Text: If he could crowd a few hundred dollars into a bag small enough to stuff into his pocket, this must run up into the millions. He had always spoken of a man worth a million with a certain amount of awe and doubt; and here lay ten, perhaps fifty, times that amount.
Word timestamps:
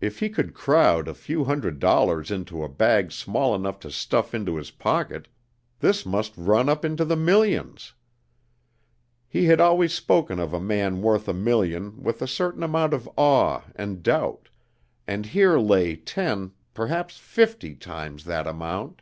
If 0.00 0.18
he 0.18 0.28
could 0.28 0.54
crowd 0.54 1.06
a 1.06 1.14
few 1.14 1.44
hundred 1.44 1.78
dollars 1.78 2.32
into 2.32 2.64
a 2.64 2.68
bag 2.68 3.12
small 3.12 3.54
enough 3.54 3.78
to 3.86 3.92
stuff 3.92 4.34
into 4.34 4.56
his 4.56 4.72
pocket, 4.72 5.28
this 5.78 6.04
must 6.04 6.36
run 6.36 6.68
up 6.68 6.84
into 6.84 7.04
the 7.04 7.14
millions. 7.14 7.94
He 9.28 9.44
had 9.44 9.60
always 9.60 9.94
spoken 9.94 10.40
of 10.40 10.52
a 10.52 10.58
man 10.58 11.00
worth 11.00 11.28
a 11.28 11.32
million 11.32 12.02
with 12.02 12.20
a 12.20 12.26
certain 12.26 12.64
amount 12.64 12.92
of 12.92 13.08
awe 13.16 13.62
and 13.76 14.02
doubt; 14.02 14.48
and 15.06 15.26
here 15.26 15.58
lay 15.60 15.94
ten, 15.94 16.50
perhaps 16.74 17.16
fifty, 17.18 17.76
times 17.76 18.24
that 18.24 18.48
amount. 18.48 19.00